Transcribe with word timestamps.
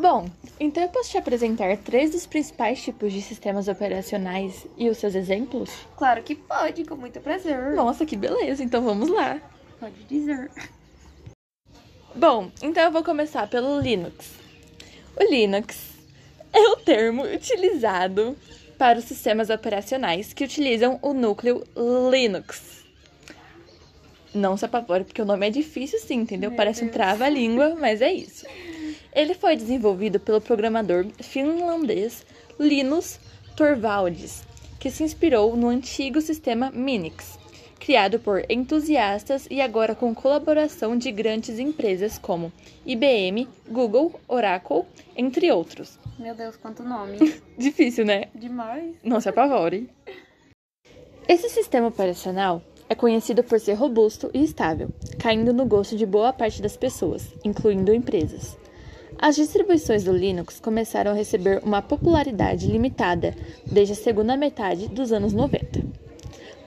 Bom, 0.00 0.30
então 0.58 0.82
eu 0.82 0.88
posso 0.88 1.10
te 1.10 1.18
apresentar 1.18 1.76
três 1.76 2.10
dos 2.10 2.26
principais 2.26 2.82
tipos 2.82 3.12
de 3.12 3.20
sistemas 3.20 3.68
operacionais 3.68 4.66
e 4.78 4.88
os 4.88 4.96
seus 4.96 5.14
exemplos? 5.14 5.68
Claro 5.94 6.22
que 6.22 6.34
pode, 6.34 6.86
com 6.86 6.96
muito 6.96 7.20
prazer. 7.20 7.74
Nossa, 7.74 8.06
que 8.06 8.16
beleza! 8.16 8.64
Então 8.64 8.82
vamos 8.82 9.10
lá. 9.10 9.38
Pode 9.78 10.02
dizer. 10.04 10.50
Bom, 12.14 12.50
então 12.62 12.82
eu 12.84 12.90
vou 12.90 13.04
começar 13.04 13.46
pelo 13.48 13.78
Linux. 13.78 14.30
O 15.14 15.22
Linux 15.30 15.76
é 16.50 16.60
o 16.70 16.76
termo 16.76 17.24
utilizado 17.24 18.34
para 18.78 18.98
os 18.98 19.04
sistemas 19.04 19.50
operacionais 19.50 20.32
que 20.32 20.44
utilizam 20.44 20.98
o 21.02 21.12
núcleo 21.12 21.62
Linux. 22.10 22.86
Não 24.32 24.56
se 24.56 24.64
apavore, 24.64 25.04
porque 25.04 25.20
o 25.20 25.26
nome 25.26 25.46
é 25.46 25.50
difícil 25.50 25.98
sim, 25.98 26.20
entendeu? 26.20 26.48
Meu 26.50 26.56
Parece 26.56 26.84
um 26.84 26.86
Deus. 26.86 26.94
trava-língua, 26.94 27.76
mas 27.78 28.00
é 28.00 28.10
isso. 28.10 28.46
Ele 29.12 29.34
foi 29.34 29.56
desenvolvido 29.56 30.20
pelo 30.20 30.40
programador 30.40 31.06
finlandês 31.20 32.24
Linus 32.58 33.18
Torvalds, 33.56 34.44
que 34.78 34.90
se 34.90 35.02
inspirou 35.02 35.56
no 35.56 35.68
antigo 35.68 36.20
sistema 36.20 36.70
Minix, 36.70 37.38
criado 37.80 38.20
por 38.20 38.44
entusiastas 38.48 39.48
e 39.50 39.60
agora 39.60 39.94
com 39.94 40.14
colaboração 40.14 40.96
de 40.96 41.10
grandes 41.10 41.58
empresas 41.58 42.18
como 42.18 42.52
IBM, 42.86 43.48
Google, 43.68 44.20
Oracle, 44.28 44.84
entre 45.16 45.50
outros. 45.50 45.98
Meu 46.18 46.34
Deus, 46.34 46.56
quanto 46.56 46.84
nome. 46.84 47.18
Difícil, 47.58 48.04
né? 48.04 48.28
Demais. 48.34 48.94
Não 49.02 49.20
se 49.20 49.28
apavore. 49.28 49.90
Esse 51.26 51.48
sistema 51.48 51.88
operacional 51.88 52.62
é 52.88 52.94
conhecido 52.94 53.42
por 53.42 53.58
ser 53.58 53.74
robusto 53.74 54.30
e 54.34 54.44
estável, 54.44 54.88
caindo 55.18 55.52
no 55.52 55.64
gosto 55.64 55.96
de 55.96 56.06
boa 56.06 56.32
parte 56.32 56.60
das 56.62 56.76
pessoas, 56.76 57.28
incluindo 57.44 57.94
empresas. 57.94 58.56
As 59.22 59.36
distribuições 59.36 60.04
do 60.04 60.16
Linux 60.16 60.58
começaram 60.58 61.10
a 61.10 61.14
receber 61.14 61.60
uma 61.62 61.82
popularidade 61.82 62.66
limitada 62.66 63.36
desde 63.66 63.92
a 63.92 63.96
segunda 63.96 64.34
metade 64.34 64.88
dos 64.88 65.12
anos 65.12 65.34
90. 65.34 65.84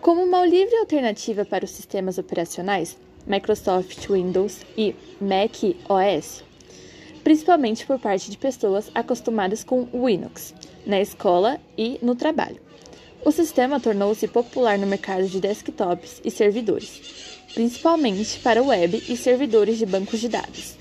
Como 0.00 0.22
uma 0.22 0.46
livre 0.46 0.76
alternativa 0.76 1.44
para 1.44 1.64
os 1.64 1.72
sistemas 1.72 2.18
operacionais, 2.18 2.96
Microsoft 3.26 4.08
Windows 4.08 4.60
e 4.78 4.94
Mac 5.20 5.56
OS, 5.88 6.44
principalmente 7.24 7.84
por 7.84 7.98
parte 7.98 8.30
de 8.30 8.38
pessoas 8.38 8.92
acostumadas 8.94 9.64
com 9.64 9.88
Linux, 9.92 10.54
na 10.86 11.00
escola 11.00 11.58
e 11.76 11.98
no 12.00 12.14
trabalho. 12.14 12.60
O 13.24 13.32
sistema 13.32 13.80
tornou-se 13.80 14.28
popular 14.28 14.78
no 14.78 14.86
mercado 14.86 15.26
de 15.26 15.40
desktops 15.40 16.20
e 16.24 16.30
servidores, 16.30 17.42
principalmente 17.54 18.38
para 18.38 18.62
web 18.62 19.02
e 19.08 19.16
servidores 19.16 19.78
de 19.78 19.84
bancos 19.84 20.20
de 20.20 20.28
dados. 20.28 20.75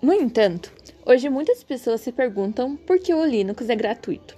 No 0.00 0.12
entanto, 0.12 0.72
hoje 1.04 1.28
muitas 1.28 1.64
pessoas 1.64 2.00
se 2.00 2.12
perguntam 2.12 2.76
por 2.76 3.00
que 3.00 3.12
o 3.12 3.24
Linux 3.24 3.68
é 3.68 3.74
gratuito. 3.74 4.36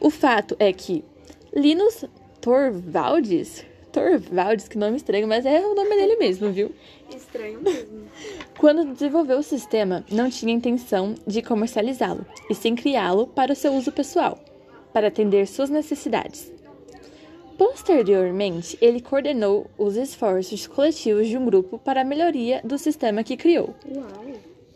O 0.00 0.10
fato 0.10 0.56
é 0.58 0.72
que 0.72 1.04
Linus 1.54 2.04
Torvalds, 2.40 3.64
Torvalds, 3.92 4.66
que 4.66 4.76
nome 4.76 4.96
estranho, 4.96 5.28
mas 5.28 5.46
é 5.46 5.60
o 5.60 5.74
nome 5.76 5.90
dele 5.90 6.16
mesmo, 6.16 6.50
viu? 6.50 6.72
Estranho 7.14 7.60
mesmo. 7.60 8.08
Quando 8.58 8.92
desenvolveu 8.92 9.38
o 9.38 9.44
sistema, 9.44 10.04
não 10.10 10.28
tinha 10.28 10.52
intenção 10.52 11.14
de 11.24 11.40
comercializá-lo, 11.40 12.26
e 12.48 12.54
sim 12.54 12.74
criá-lo 12.74 13.28
para 13.28 13.52
o 13.52 13.56
seu 13.56 13.72
uso 13.72 13.92
pessoal, 13.92 14.38
para 14.92 15.06
atender 15.06 15.46
suas 15.46 15.70
necessidades. 15.70 16.52
Posteriormente, 17.56 18.78
ele 18.80 19.00
coordenou 19.00 19.70
os 19.76 19.94
esforços 19.94 20.66
coletivos 20.66 21.28
de 21.28 21.36
um 21.36 21.44
grupo 21.44 21.78
para 21.78 22.00
a 22.00 22.04
melhoria 22.04 22.60
do 22.64 22.78
sistema 22.78 23.22
que 23.22 23.36
criou. 23.36 23.74
Uau. 23.86 24.29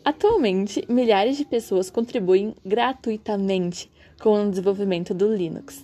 Atualmente, 0.05 0.85
milhares 0.87 1.35
de 1.35 1.43
pessoas 1.43 1.89
contribuem 1.89 2.55
gratuitamente 2.63 3.89
com 4.21 4.45
o 4.45 4.49
desenvolvimento 4.51 5.15
do 5.15 5.33
Linux, 5.33 5.83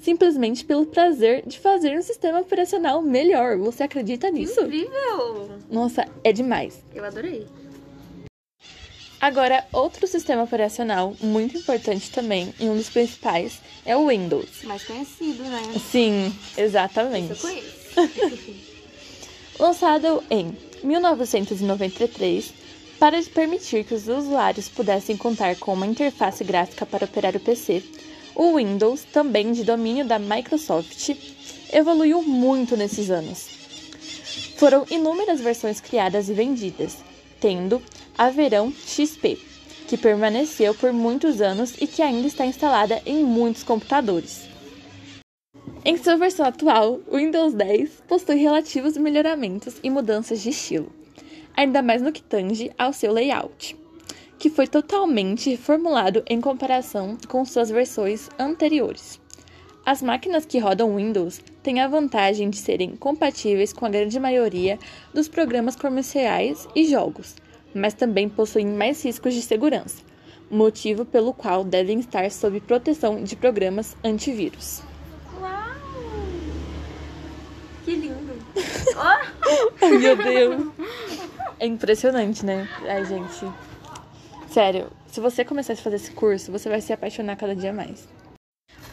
simplesmente 0.00 0.64
pelo 0.64 0.86
prazer 0.86 1.46
de 1.46 1.56
fazer 1.60 1.96
um 1.96 2.02
sistema 2.02 2.40
operacional 2.40 3.00
melhor. 3.00 3.56
Você 3.58 3.84
acredita 3.84 4.28
nisso? 4.28 4.60
Incrível. 4.62 5.56
Nossa, 5.70 6.04
é 6.24 6.32
demais. 6.32 6.82
Eu 6.92 7.04
adorei. 7.04 7.46
Agora, 9.20 9.64
outro 9.72 10.04
sistema 10.08 10.42
operacional 10.42 11.14
muito 11.20 11.56
importante 11.56 12.10
também, 12.10 12.52
e 12.58 12.64
um 12.64 12.76
dos 12.76 12.90
principais, 12.90 13.60
é 13.86 13.96
o 13.96 14.08
Windows. 14.08 14.64
Mais 14.64 14.82
conhecido, 14.82 15.44
né? 15.44 15.62
Sim, 15.92 16.34
exatamente. 16.58 17.34
Isso 17.34 17.46
eu 17.46 18.08
conheço. 18.08 18.50
Lançado 19.60 20.24
em 20.28 20.56
1993 20.82 22.58
para 23.00 23.20
permitir 23.22 23.82
que 23.84 23.94
os 23.94 24.06
usuários 24.08 24.68
pudessem 24.68 25.16
contar 25.16 25.56
com 25.56 25.72
uma 25.72 25.86
interface 25.86 26.44
gráfica 26.44 26.84
para 26.84 27.06
operar 27.06 27.34
o 27.34 27.40
PC, 27.40 27.82
o 28.34 28.56
Windows, 28.56 29.04
também 29.04 29.52
de 29.52 29.64
domínio 29.64 30.04
da 30.04 30.18
Microsoft, 30.18 31.08
evoluiu 31.72 32.22
muito 32.22 32.76
nesses 32.76 33.10
anos. 33.10 33.48
Foram 34.58 34.84
inúmeras 34.90 35.40
versões 35.40 35.80
criadas 35.80 36.28
e 36.28 36.34
vendidas, 36.34 36.98
tendo 37.40 37.82
a 38.18 38.28
Verão 38.28 38.70
XP, 38.70 39.38
que 39.88 39.96
permaneceu 39.96 40.74
por 40.74 40.92
muitos 40.92 41.40
anos 41.40 41.76
e 41.80 41.86
que 41.86 42.02
ainda 42.02 42.28
está 42.28 42.44
instalada 42.44 43.00
em 43.06 43.24
muitos 43.24 43.62
computadores. 43.62 44.42
Em 45.82 45.96
sua 45.96 46.18
versão 46.18 46.44
atual, 46.44 47.00
o 47.08 47.16
Windows 47.16 47.54
10 47.54 48.02
possui 48.06 48.36
relativos 48.36 48.98
melhoramentos 48.98 49.76
e 49.82 49.88
mudanças 49.88 50.42
de 50.42 50.50
estilo, 50.50 50.99
ainda 51.60 51.82
mais 51.82 52.00
no 52.00 52.10
que 52.10 52.22
tange 52.22 52.72
ao 52.78 52.90
seu 52.90 53.12
layout, 53.12 53.76
que 54.38 54.48
foi 54.48 54.66
totalmente 54.66 55.50
reformulado 55.50 56.22
em 56.26 56.40
comparação 56.40 57.18
com 57.28 57.44
suas 57.44 57.68
versões 57.68 58.30
anteriores. 58.38 59.20
As 59.84 60.00
máquinas 60.00 60.46
que 60.46 60.58
rodam 60.58 60.96
Windows 60.96 61.42
têm 61.62 61.80
a 61.80 61.88
vantagem 61.88 62.48
de 62.48 62.56
serem 62.56 62.96
compatíveis 62.96 63.74
com 63.74 63.84
a 63.84 63.90
grande 63.90 64.18
maioria 64.18 64.78
dos 65.12 65.28
programas 65.28 65.76
comerciais 65.76 66.66
e 66.74 66.86
jogos, 66.86 67.36
mas 67.74 67.92
também 67.92 68.26
possuem 68.26 68.66
mais 68.66 69.04
riscos 69.04 69.34
de 69.34 69.42
segurança, 69.42 70.02
motivo 70.50 71.04
pelo 71.04 71.34
qual 71.34 71.62
devem 71.62 72.00
estar 72.00 72.30
sob 72.30 72.58
proteção 72.60 73.22
de 73.22 73.36
programas 73.36 73.94
antivírus. 74.02 74.82
Uau. 75.38 75.52
Que 77.84 77.96
lindo. 77.96 78.30
Oh. 79.02 79.72
Ai, 79.80 79.98
meu 79.98 80.16
Deus. 80.16 80.66
É 81.60 81.66
impressionante, 81.66 82.44
né? 82.44 82.66
Ai, 82.88 83.04
gente. 83.04 83.44
Sério, 84.48 84.90
se 85.06 85.20
você 85.20 85.44
começar 85.44 85.74
a 85.74 85.76
fazer 85.76 85.96
esse 85.96 86.10
curso, 86.12 86.50
você 86.50 86.70
vai 86.70 86.80
se 86.80 86.90
apaixonar 86.90 87.36
cada 87.36 87.54
dia 87.54 87.70
mais. 87.70 88.08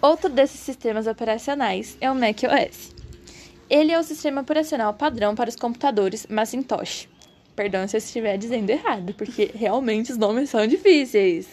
Outro 0.02 0.30
desses 0.30 0.60
sistemas 0.60 1.08
operacionais 1.08 1.96
é 2.02 2.12
o 2.12 2.16
macOS. 2.16 2.94
Ele 3.70 3.94
é 3.94 3.98
o 3.98 4.04
sistema 4.04 4.42
operacional 4.42 4.94
padrão 4.94 5.34
para 5.34 5.50
os 5.50 5.56
computadores 5.56 6.28
Macintosh. 6.28 7.08
Perdão 7.56 7.88
se 7.88 7.96
eu 7.96 8.00
estiver 8.00 8.38
dizendo 8.38 8.70
errado, 8.70 9.14
porque 9.14 9.50
realmente 9.56 10.12
os 10.12 10.18
nomes 10.18 10.50
são 10.50 10.68
difíceis. 10.68 11.48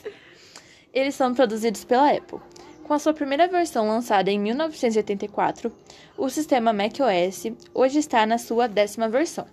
Eles 0.93 1.15
são 1.15 1.33
produzidos 1.33 1.85
pela 1.85 2.11
Apple. 2.11 2.41
Com 2.83 2.93
a 2.93 2.99
sua 2.99 3.15
primeira 3.15 3.47
versão 3.47 3.87
lançada 3.87 4.33
em 4.33 4.39
1984, 4.41 5.73
o 6.19 6.29
sistema 6.29 6.73
macOS 6.73 7.53
hoje 7.73 8.01
está 8.01 8.27
na 8.27 8.37
sua 8.37 8.67
décima 8.67 9.09
versão. 9.09 9.47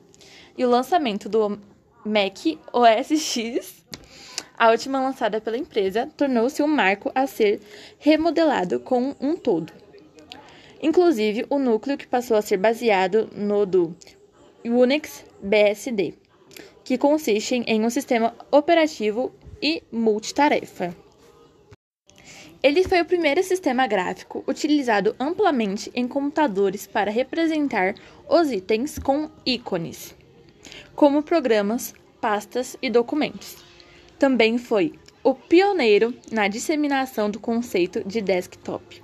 E 0.57 0.65
o 0.65 0.69
lançamento 0.69 1.29
do 1.29 1.59
Mac 2.05 2.37
OS 2.73 3.19
X, 3.19 3.85
a 4.57 4.69
última 4.69 4.99
lançada 5.01 5.39
pela 5.39 5.57
empresa, 5.57 6.09
tornou-se 6.17 6.61
um 6.61 6.67
marco 6.67 7.11
a 7.15 7.25
ser 7.27 7.61
remodelado 7.99 8.79
com 8.79 9.15
um 9.19 9.35
todo. 9.35 9.71
Inclusive, 10.81 11.45
o 11.49 11.59
núcleo 11.59 11.97
que 11.97 12.07
passou 12.07 12.35
a 12.35 12.41
ser 12.41 12.57
baseado 12.57 13.29
no 13.35 13.65
do 13.65 13.95
Unix 14.65 15.23
BSD, 15.41 16.15
que 16.83 16.97
consiste 16.97 17.55
em 17.67 17.85
um 17.85 17.89
sistema 17.89 18.33
operativo 18.51 19.31
e 19.61 19.83
multitarefa. 19.91 20.95
Ele 22.63 22.83
foi 22.83 23.01
o 23.01 23.05
primeiro 23.05 23.43
sistema 23.43 23.87
gráfico 23.87 24.43
utilizado 24.47 25.15
amplamente 25.19 25.91
em 25.95 26.07
computadores 26.07 26.85
para 26.85 27.09
representar 27.09 27.95
os 28.29 28.51
itens 28.51 28.99
com 28.99 29.29
ícones, 29.43 30.15
como 30.95 31.23
programas, 31.23 31.93
pastas 32.19 32.77
e 32.81 32.89
documentos. 32.89 33.57
Também 34.19 34.57
foi 34.57 34.93
o 35.23 35.33
pioneiro 35.33 36.13
na 36.31 36.47
disseminação 36.47 37.29
do 37.29 37.39
conceito 37.39 38.03
de 38.03 38.21
desktop, 38.21 39.03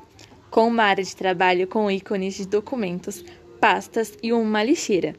com 0.50 0.68
uma 0.68 0.84
área 0.84 1.04
de 1.04 1.16
trabalho 1.16 1.68
com 1.68 1.90
ícones 1.90 2.36
de 2.36 2.48
documentos, 2.48 3.24
pastas 3.60 4.14
e 4.22 4.32
uma 4.34 4.64
lixeira, 4.64 5.16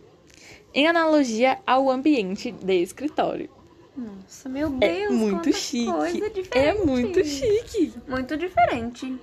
em 0.75 0.87
analogia 0.87 1.58
ao 1.67 1.90
ambiente 1.90 2.52
de 2.52 2.82
escritório. 2.82 3.50
Nossa, 3.96 4.49
meu 4.49 4.70
Deus. 4.70 4.93
É 4.93 5.08
muito 5.08 5.52
chique. 5.52 5.91
Coisa 5.91 6.26
É 6.26 6.31
diferente. 6.31 6.87
muito 6.87 7.25
chique. 7.25 7.93
Muito 8.06 8.37
diferente. 8.37 9.19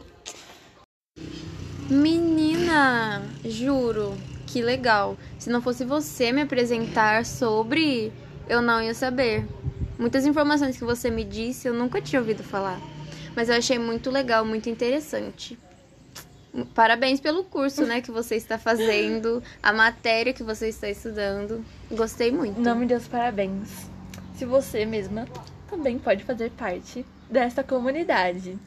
Menina, 1.89 3.21
juro, 3.45 4.17
que 4.45 4.61
legal. 4.61 5.17
Se 5.39 5.49
não 5.49 5.61
fosse 5.61 5.83
você 5.83 6.31
me 6.31 6.41
apresentar 6.41 7.25
sobre, 7.25 8.11
eu 8.47 8.61
não 8.61 8.81
ia 8.81 8.93
saber. 8.93 9.45
Muitas 9.97 10.25
informações 10.25 10.77
que 10.77 10.83
você 10.83 11.09
me 11.09 11.23
disse 11.23 11.67
eu 11.67 11.73
nunca 11.73 12.01
tinha 12.01 12.19
ouvido 12.19 12.43
falar. 12.43 12.79
Mas 13.35 13.49
eu 13.49 13.55
achei 13.55 13.77
muito 13.77 14.09
legal, 14.09 14.45
muito 14.45 14.69
interessante. 14.69 15.57
Parabéns 16.73 17.19
pelo 17.19 17.43
curso, 17.43 17.85
né, 17.85 17.99
que 17.99 18.11
você 18.11 18.35
está 18.35 18.57
fazendo, 18.57 19.43
a 19.61 19.73
matéria 19.73 20.33
que 20.33 20.43
você 20.43 20.69
está 20.69 20.89
estudando. 20.89 21.63
Gostei 21.91 22.31
muito. 22.31 22.61
Não 22.61 22.75
me 22.75 22.85
dê 22.85 22.95
os 22.95 23.07
parabéns. 23.07 23.89
Se 24.37 24.45
você 24.45 24.85
mesma 24.85 25.25
também 25.69 25.99
pode 25.99 26.23
fazer 26.23 26.51
parte 26.51 27.05
desta 27.29 27.63
comunidade. 27.63 28.57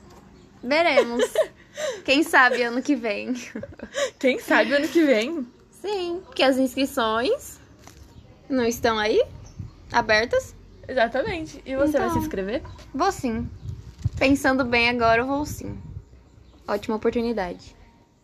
Veremos. 0.62 1.25
Quem 2.04 2.22
sabe 2.22 2.62
ano 2.62 2.82
que 2.82 2.94
vem. 2.94 3.34
Quem 4.19 4.38
sabe 4.38 4.75
ano 4.75 4.88
que 4.88 5.02
vem? 5.04 5.46
Sim, 5.90 6.20
porque 6.26 6.43
as 6.43 6.58
inscrições 6.58 7.58
não 8.49 8.64
estão 8.67 8.99
aí 8.99 9.23
abertas. 9.90 10.55
Exatamente. 10.87 11.62
E 11.64 11.76
você 11.76 11.93
vai 11.99 12.08
se 12.08 12.12
Então. 12.14 12.23
inscrever? 12.23 12.62
Vou 12.94 13.11
sim. 13.11 13.49
Pensando 14.19 14.64
bem 14.64 14.90
agora, 14.90 15.23
eu 15.23 15.26
vou 15.26 15.44
sim. 15.46 15.79
Ótima 16.67 16.96
oportunidade. 16.96 17.75